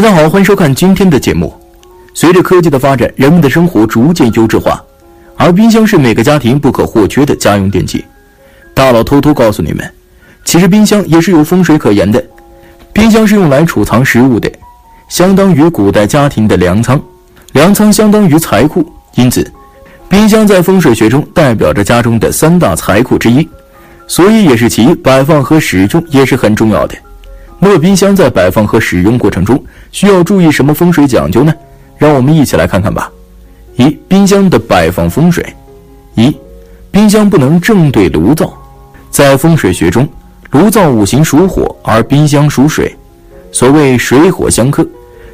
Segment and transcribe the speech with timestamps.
[0.00, 1.54] 大家好，欢迎收看今天的节目。
[2.14, 4.82] 随着科技的发展，人们的生活逐渐优质化，
[5.36, 8.02] 而冰箱是每个家庭不可或缺的家用电器。
[8.72, 9.86] 大佬偷偷告诉你们，
[10.42, 12.24] 其实冰箱也是有风水可言的。
[12.94, 14.50] 冰箱是用来储藏食物的，
[15.10, 16.98] 相当于古代家庭的粮仓，
[17.52, 18.82] 粮仓相当于财库，
[19.16, 19.46] 因此，
[20.08, 23.46] 冰箱在风水学中代表着家中的三大财库之一，
[24.06, 26.94] 所以也是其摆放和使用也是很重要的。
[27.62, 31.52] 那么，冰箱在摆放和使用过程中需要注意什么风水讲究呢？
[31.98, 33.12] 让我们一起来看看吧。
[33.76, 35.44] 一、冰箱的摆放风水。
[36.14, 36.34] 一、
[36.90, 38.52] 冰箱不能正对炉灶。
[39.10, 40.08] 在风水学中，
[40.52, 42.96] 炉灶五行属火，而冰箱属水。
[43.52, 44.86] 所谓水火相克，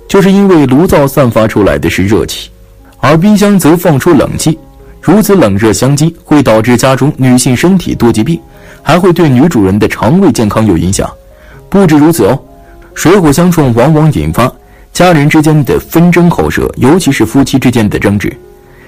[0.08, 2.50] 就是因为炉灶散发出来的是热气，
[2.98, 4.58] 而冰箱则放出冷气。
[5.00, 8.40] 如此冷热相激，会导致家中女性身体多疾病，
[8.82, 11.08] 还会对女主人的肠胃健康有影响。
[11.68, 12.38] 不止如此哦，
[12.94, 14.50] 水火相冲往往引发
[14.92, 18.34] 家人之间的纷争口舌，尤其是夫妻之间的争执。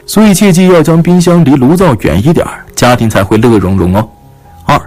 [0.06, 4.08] 所以切记要将冰箱离炉灶远一点，家庭才会乐融融哦。
[4.64, 4.80] 二，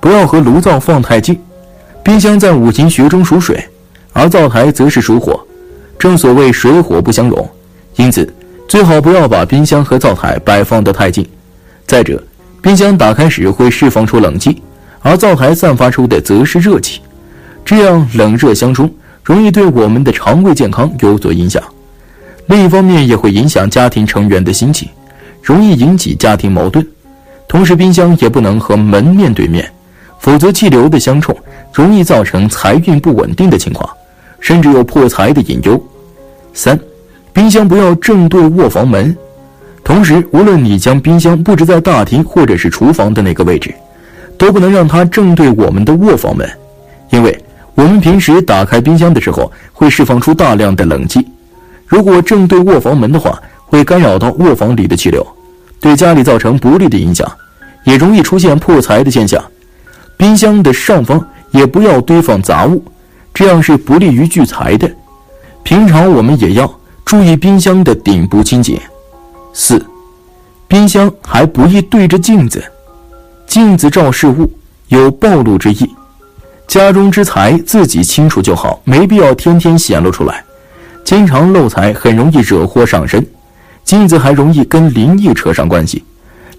[0.00, 1.38] 不要和炉灶放太近。
[2.02, 3.62] 冰箱在五行学中属水，
[4.14, 5.38] 而灶台则是属火，
[5.98, 7.46] 正所谓水火不相容，
[7.96, 8.32] 因此
[8.66, 11.28] 最好不要把冰箱和灶台摆放得太近。
[11.86, 12.22] 再者，
[12.62, 14.62] 冰箱打开时会释放出冷气，
[15.02, 17.02] 而灶台散发出的则是热气。
[17.64, 18.90] 这样冷热相冲，
[19.24, 21.62] 容易对我们的肠胃健康有所影响。
[22.46, 24.88] 另一方面，也会影响家庭成员的心情，
[25.42, 26.86] 容易引起家庭矛盾。
[27.48, 29.70] 同时，冰箱也不能和门面对面，
[30.18, 31.34] 否则气流的相冲
[31.72, 33.88] 容易造成财运不稳定的情况，
[34.40, 35.82] 甚至有破财的隐忧。
[36.52, 36.78] 三，
[37.32, 39.16] 冰箱不要正对卧房门。
[39.84, 43.72] 同时，无论你将冰箱布置在大厅或者是厨房的哪个位置，
[44.36, 46.50] 都不能让它正对我们的卧房门，
[47.10, 47.36] 因为。
[47.74, 51.26] 我们平时打开冰箱的时候，会释放出大量的冷气。
[51.86, 55.26] 如果正对卧房门的话，会干扰到卧房里的气流，
[55.80, 57.30] 对家里造成不利的影响，
[57.84, 59.42] 也容易出现破财的现象。
[60.16, 62.84] 冰箱的上方也不要堆放杂物，
[63.32, 64.90] 这样是不利于聚财的。
[65.62, 66.70] 平常我们也要
[67.04, 68.80] 注意冰箱的顶部清洁。
[69.54, 69.84] 四，
[70.68, 72.62] 冰箱还不宜对着镜子，
[73.46, 74.50] 镜子照事物，
[74.88, 75.90] 有暴露之意。
[76.80, 80.42] 家中之财自己清楚就好，没必要天天显露出来。
[81.04, 83.22] 经常漏财很容易惹祸上身。
[83.84, 86.02] 镜子还容易跟灵异扯上关系，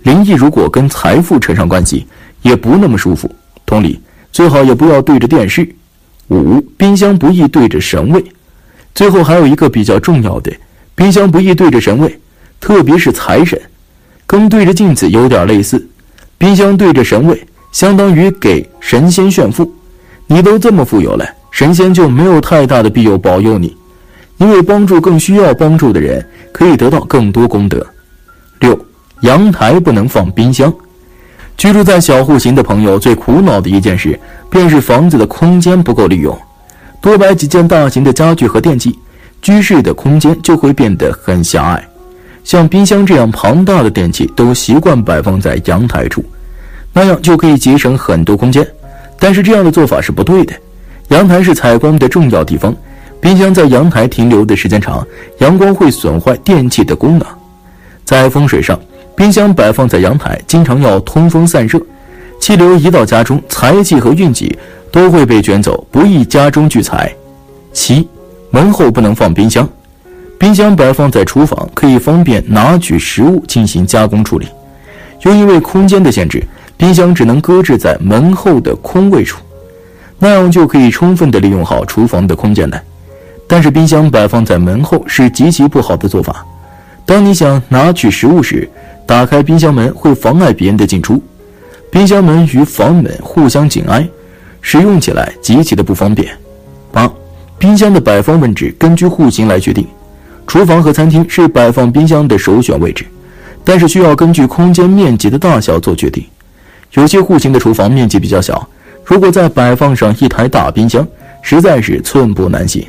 [0.03, 2.06] 灵异如果跟财富扯上关系，
[2.44, 3.28] 也不那么舒服。
[3.66, 4.00] 同理，
[4.31, 5.68] 最好也不要对着电视。
[6.28, 8.24] 五，冰箱不宜对着神位。
[8.94, 10.53] 最后还有一个比较重要的，
[10.94, 12.19] 冰箱不宜对着神位，
[12.59, 13.59] 特别是财神，
[14.28, 15.84] 跟对着镜子有点类似。
[16.38, 19.74] 冰箱对着神位，相当于给神仙炫富。
[20.28, 23.75] 你都这么富有了，神仙就没有太大的庇佑保佑你，
[24.38, 27.85] 因为帮助更需要帮助的人，可以得到更多功德。
[28.59, 28.78] 六，
[29.22, 30.73] 阳台不能放冰箱。
[31.56, 34.19] 居住在小户型的朋友最苦恼的一件事，
[34.50, 36.35] 便是房子的空间不够利用，
[37.00, 38.97] 多摆几件大型的家具和电器，
[39.41, 41.88] 居室的空间就会变得很狭隘。
[42.44, 46.25] 像冰箱这样庞大的电器，都习惯摆放在阳台处，
[46.91, 48.67] 那样就可以节省很多空间。
[49.23, 50.53] 但是这样的做法是不对的。
[51.07, 52.75] 阳台是采光的重要地方，
[53.22, 55.07] 冰箱在阳台停留的时间长，
[55.38, 57.25] 阳光会损坏电器的功能。
[58.03, 58.78] 在风水上，
[59.16, 61.79] 冰箱摆放在阳台，经常要通风散热，
[62.38, 64.53] 气流一到家中，财气和运气
[64.91, 67.09] 都会被卷走，不易家中聚财。
[67.72, 68.06] 七，
[68.51, 69.66] 门后不能放冰箱。
[70.38, 74.50] 冰箱摆放在厨房，可以方便拿取食物进行加工处理，
[75.22, 76.44] 又因为空间的限制。
[76.83, 79.41] 冰箱只能搁置在门后的空位处，
[80.19, 82.77] 那样就可以充分的利用好厨房的空间了。
[83.47, 86.45] 但是冰箱摆放在门后是极其不好的做法。
[87.05, 88.69] 当你想拿取食物时，
[89.07, 91.24] 打开冰箱门会妨碍别人的进出。
[91.89, 94.06] 冰箱门与房门互相紧挨，
[94.59, 96.38] 使用起来极其的不方便。
[96.91, 97.09] 八，
[97.57, 99.88] 冰箱的摆放位置根据户型来决定。
[100.45, 103.06] 厨房和餐厅是摆放冰箱的首选位置，
[103.63, 106.21] 但是需要根据空间面积的大小做决定。
[106.94, 108.68] 有些户型的厨房面积比较小，
[109.04, 111.06] 如果再摆放上一台大冰箱，
[111.42, 112.86] 实在是寸步难行。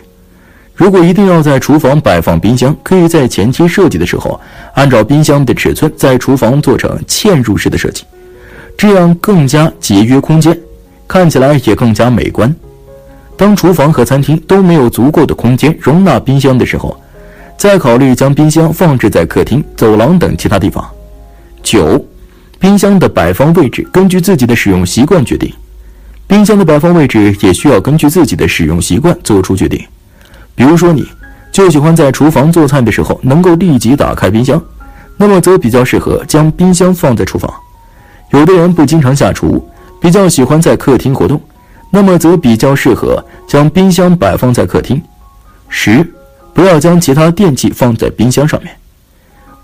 [0.74, 4.38] 如果一定要在厨房摆放冰箱，可以在前期设计的时候，
[4.74, 8.04] 按照冰箱的尺寸，在厨房做成嵌入式的设计，
[8.76, 10.58] 这样更加节约空间，
[11.08, 12.54] 看起来也更加美观。
[13.36, 16.94] 当厨房和餐厅都没有足够的空间容纳冰箱的时候，
[17.56, 20.84] 再考虑将冰箱放置在客厅、走廊等其他地方。
[21.62, 22.04] 九。
[22.58, 25.52] 冰箱的摆放位置根据自己的使用习惯决定，
[26.26, 29.84] 冰箱的摆放位置也需要根据自己的使用习惯做出决定。
[30.54, 31.06] 比如说，你
[31.52, 34.60] 就喜欢在厨房做菜的时候能够立即打开冰箱，
[35.16, 37.52] 那么则比较适合将冰箱放在厨房。
[38.30, 39.68] 有的人不经常下厨，
[40.00, 41.40] 比较喜欢在客厅活动，
[41.90, 45.00] 那么则比较适合将冰箱摆放在客厅。
[45.68, 46.04] 十，
[46.52, 48.74] 不要将其他电器放在冰箱上面。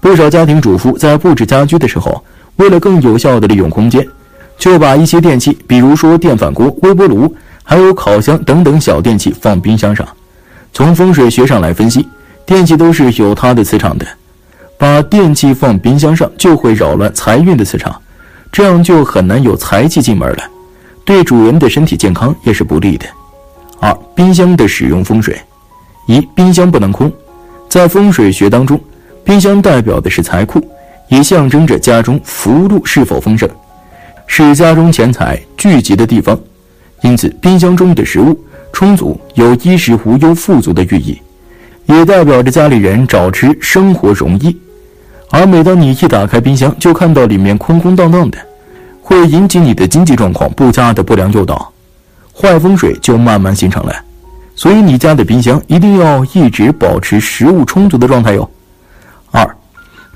[0.01, 2.23] 不少家庭主妇在布置家居的时候，
[2.57, 4.07] 为了更有效地利用空间，
[4.59, 10.07] 就把一些电器，比如说电饭锅、微波炉，还有烤箱等等小电器放冰箱上。
[10.73, 12.07] 从风水学上来分析，
[12.45, 14.07] 电器都是有它的磁场的，
[14.79, 18.01] 把电器放冰箱上就会扰乱财运的磁场，
[18.53, 20.43] 这样就很难有财气进门了，
[21.05, 23.07] 对主人的身体健康也是不利的。
[23.81, 25.41] 二、冰箱的使用风水。
[26.07, 27.13] 一、冰箱不能空，
[27.69, 28.81] 在风水学当中，
[29.23, 30.61] 冰箱代表的是财库，
[31.11, 33.47] 也象征着家中福禄是否丰盛，
[34.27, 36.37] 是家中钱财聚集的地方，
[37.03, 38.37] 因此冰箱中的食物。
[38.73, 41.21] 充足有衣食无忧、富足的寓意，
[41.87, 44.57] 也代表着家里人找吃生活容易。
[45.29, 48.39] 而每当你一打开冰箱，就看到里面空空荡荡的，
[49.03, 51.73] 会引起你的经济状况不佳的不良诱导，
[52.33, 53.93] 坏风水就慢慢形成了。
[54.55, 58.49] 所以你家的冰箱一定要一直保持食物充足的状态哟。
[59.33, 59.57] 二，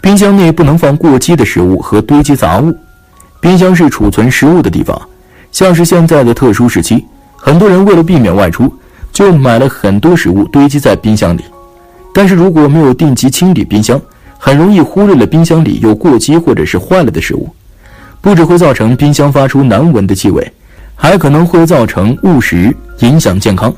[0.04, 2.76] 冰箱内不能放过期的食物和堆积杂物。
[3.40, 5.00] 冰箱是储存食物的地方，
[5.50, 7.02] 像是现在的特殊时期。
[7.34, 8.70] 很多人为了避免外出，
[9.14, 11.42] 就买了很多食物堆积在冰箱里。
[12.12, 13.98] 但是如果没有定期清理冰箱，
[14.38, 17.48] 很容易忽略了冰箱里有过期或者是坏了的食物，
[18.20, 20.52] 不只会造成冰箱发出难闻的气味，
[20.94, 23.74] 还可能会造成误食，影响健康。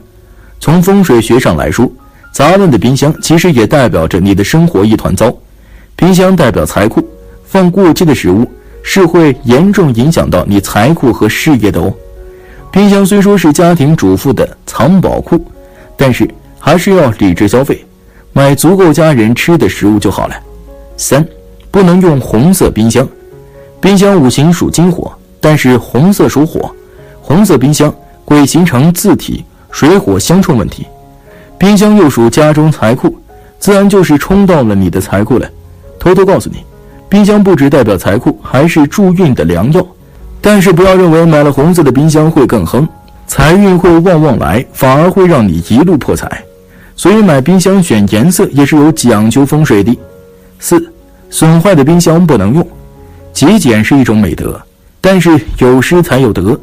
[0.59, 1.89] 从风水学上来说，
[2.33, 5.33] 杂乱的冰箱其实也代表着你的生活一团糟。
[5.97, 7.03] 冰箱代表财库，
[7.47, 8.47] 放过期的食物
[8.83, 11.93] 是会严重影响到你财库和事业的哦。
[12.71, 15.43] 冰箱虽说是家庭主妇的藏宝库，
[15.97, 16.29] 但是
[16.59, 17.83] 还是要理智消费，
[18.35, 20.35] 买足够家人吃的食物就好了。
[20.99, 21.27] 三，
[21.71, 23.09] 不能用红色冰箱。
[23.81, 25.11] 冰箱五行属金火，
[25.41, 26.71] 但是红色属火，
[27.23, 27.93] 红色冰箱
[28.27, 30.87] 会形成字体水火相冲问题。
[31.57, 33.19] 冰箱又属家中财库，
[33.59, 35.49] 自然就是冲到了你的财库了。
[35.99, 36.59] 偷偷告诉你，
[37.09, 39.87] 冰箱不只代表财库，还是助运的良药。
[40.41, 42.89] 但是不要认为买了红色的冰箱会更亨，
[43.27, 46.43] 财运会旺旺来，反而会让你一路破财。
[46.95, 49.97] 所以买冰箱选颜色也是有讲究风水的。
[50.59, 50.91] 四，
[51.29, 52.67] 损坏的冰箱不能用。
[53.33, 54.61] 节俭是一种美德，
[55.01, 56.59] 但是有失才有得。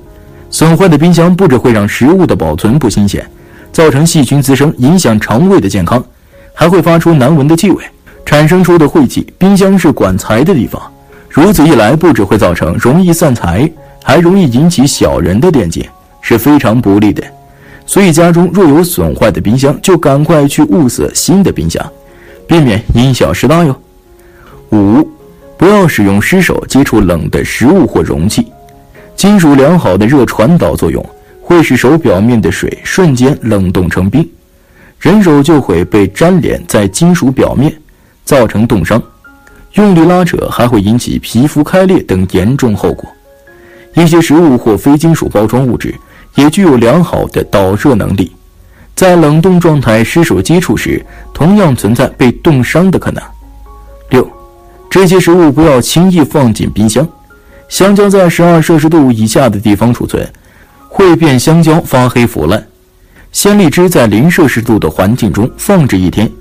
[0.50, 3.24] 损坏的冰箱不只会让食物的保存不新鲜，
[3.72, 6.04] 造成细菌滋生，影响肠胃的健康，
[6.54, 7.84] 还会发出难闻的气味，
[8.25, 9.25] 产生出的晦气。
[9.38, 10.81] 冰箱是管财的地方。
[11.30, 13.70] 如此一来，不只会造成容易散财，
[14.04, 15.90] 还容易引起小人的惦记，
[16.22, 17.24] 是非常不利的。
[17.86, 21.84] 所以，家中若有损坏的冰箱，就赶快去物色新的冰箱，
[22.48, 23.75] 避免因小失大哟。
[24.72, 25.08] 五，
[25.58, 28.48] 不要使用湿手接触冷的食物或容器，
[29.16, 31.04] 金属良好的热传导作用
[31.42, 34.28] 会使手表面的水瞬间冷冻成冰，
[35.00, 37.74] 人手就会被粘连在金属表面，
[38.24, 39.02] 造成冻伤。
[39.74, 43.10] 用力拉扯还会引起皮肤开裂等严重后果。
[43.96, 45.94] 一些食物或非金属包装物质
[46.36, 48.32] 也具有良好的导热能力，
[48.96, 51.03] 在冷冻状态失手接触时，
[51.34, 53.24] 同样存在被冻伤的可能。
[54.10, 54.27] 六，
[54.89, 57.08] 这些食物不要轻易放进冰箱。
[57.70, 60.27] 香蕉在十二摄氏度以下的地方储存，
[60.88, 62.60] 会变香蕉发黑腐烂；
[63.32, 66.32] 鲜荔枝在零摄氏度的环境中放置一天，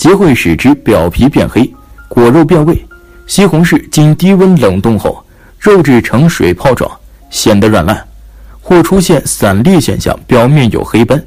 [0.00, 1.70] 即会使之表皮变黑。
[2.08, 2.82] 果肉变味，
[3.26, 5.22] 西红柿经低温冷冻后，
[5.58, 6.90] 肉质呈水泡状，
[7.28, 8.02] 显得软烂，
[8.62, 11.22] 或出现散裂现象，表面有黑斑，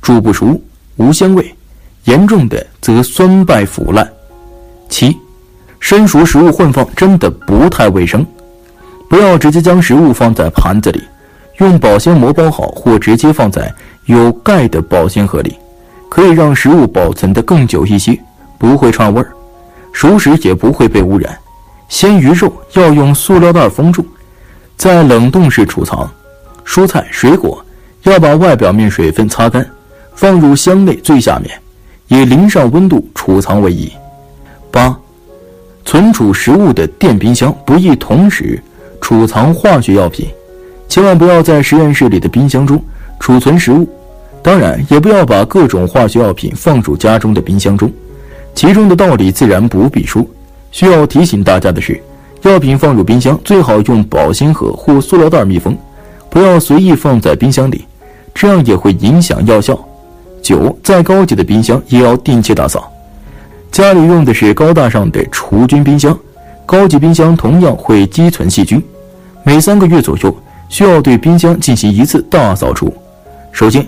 [0.00, 0.58] 煮不熟，
[0.96, 1.54] 无鲜味，
[2.04, 4.10] 严重的则酸败腐烂。
[4.88, 5.14] 七，
[5.78, 8.26] 生熟食物混放真的不太卫生，
[9.06, 11.02] 不要直接将食物放在盘子里，
[11.58, 13.70] 用保鲜膜包好，或直接放在
[14.06, 15.54] 有盖的保鲜盒里，
[16.14, 18.16] 可以让食物保存的更久一些，
[18.56, 19.32] 不会串味儿。
[19.90, 21.36] 熟食也不会被污染，
[21.88, 24.06] 鲜鱼肉要用塑料袋封住，
[24.76, 26.08] 在冷冻室储藏。
[26.64, 27.60] 蔬菜水果
[28.04, 29.68] 要把外表面水分擦干，
[30.14, 31.50] 放入箱内最下面，
[32.06, 33.92] 以零上温度储藏为宜。
[34.70, 34.96] 八、
[35.84, 38.62] 存储食物的电冰箱不宜同时
[39.00, 40.28] 储藏化学药品，
[40.88, 42.80] 千万不要在实验室里的冰箱中
[43.18, 43.88] 储存食物，
[44.44, 47.90] 当然也不要把各种化学药品放入家中的冰箱中。
[48.54, 50.22] 其中的道理自然不必说，
[50.70, 51.98] 需要提醒大家的是，
[52.42, 55.74] 药品放入冰箱最好用保鲜盒或塑料袋密封，
[56.28, 57.86] 不要随意放在冰箱里，
[58.34, 59.82] 这样也会影响药效。
[60.42, 62.92] 九，再高级的冰箱也要定期打扫。
[63.72, 66.16] 家里用的是高大上的除菌冰箱，
[66.66, 68.80] 高级冰箱同样会积存细菌，
[69.42, 70.36] 每三个月左右
[70.68, 72.92] 需要对冰箱进行一次大扫除。
[73.50, 73.84] 首先，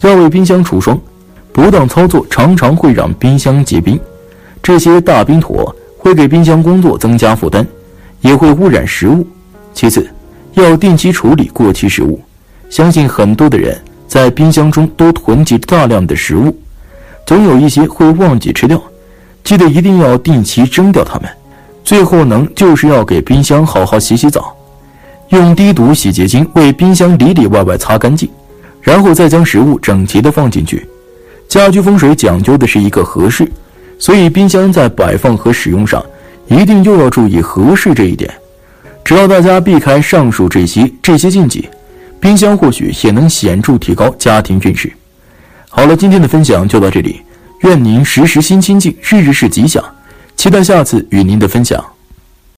[0.00, 0.98] 要为冰箱除霜，
[1.52, 3.98] 不当操作常常会让冰箱结冰，
[4.62, 7.66] 这些大冰坨会给冰箱工作增加负担，
[8.20, 9.26] 也会污染食物。
[9.74, 10.08] 其次，
[10.54, 12.20] 要定期处理过期食物，
[12.70, 16.56] 相信很多的人在冰箱中都囤积大量的食物，
[17.26, 18.80] 总有一些会忘记吃掉。
[19.44, 21.28] 记得一定要定期扔掉它们。
[21.84, 24.54] 最后能就是要给冰箱好好洗洗澡，
[25.30, 28.28] 用低毒洗洁精为冰箱里里外外擦干净，
[28.80, 30.86] 然后再将食物整齐的放进去。
[31.48, 33.50] 家居风水讲究的是一个合适，
[33.98, 36.04] 所以冰箱在摆放和使用上
[36.46, 38.32] 一定又要注意合适这一点。
[39.04, 41.68] 只要大家避开上述这些这些禁忌，
[42.20, 44.92] 冰箱或许也能显著提高家庭运势。
[45.68, 47.22] 好了，今天的分享就到这里。
[47.62, 49.82] 愿您时时心清静，日日是吉祥。
[50.36, 51.82] 期待下次与您的分享。